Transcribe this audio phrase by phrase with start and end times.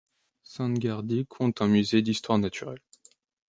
[0.53, 2.81] Sandgerði compte un musée d'histoire naturelle.